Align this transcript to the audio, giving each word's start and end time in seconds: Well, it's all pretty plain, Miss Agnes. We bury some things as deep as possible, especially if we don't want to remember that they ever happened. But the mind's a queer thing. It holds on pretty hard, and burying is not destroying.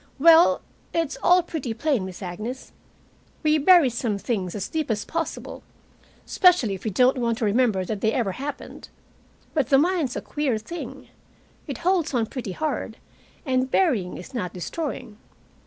Well, 0.17 0.61
it's 0.95 1.15
all 1.21 1.43
pretty 1.43 1.75
plain, 1.75 2.05
Miss 2.07 2.23
Agnes. 2.23 2.71
We 3.43 3.59
bury 3.59 3.91
some 3.91 4.17
things 4.17 4.55
as 4.55 4.67
deep 4.67 4.89
as 4.89 5.05
possible, 5.05 5.61
especially 6.25 6.73
if 6.73 6.83
we 6.85 6.89
don't 6.89 7.19
want 7.19 7.37
to 7.37 7.45
remember 7.45 7.85
that 7.85 8.01
they 8.01 8.11
ever 8.11 8.31
happened. 8.31 8.89
But 9.53 9.69
the 9.69 9.77
mind's 9.77 10.15
a 10.15 10.21
queer 10.21 10.57
thing. 10.57 11.09
It 11.67 11.77
holds 11.85 12.15
on 12.15 12.25
pretty 12.25 12.53
hard, 12.53 12.97
and 13.45 13.69
burying 13.69 14.17
is 14.17 14.33
not 14.33 14.53
destroying. 14.53 15.17